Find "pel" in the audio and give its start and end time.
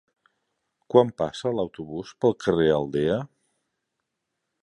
2.25-2.35